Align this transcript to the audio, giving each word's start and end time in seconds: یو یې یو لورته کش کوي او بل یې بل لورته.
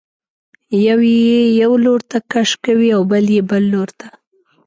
یو 0.87 0.99
یې 1.23 1.41
یو 1.61 1.71
لورته 1.85 2.17
کش 2.31 2.49
کوي 2.65 2.89
او 2.95 3.01
بل 3.11 3.25
یې 3.35 3.41
بل 3.49 3.63
لورته. 3.73 4.05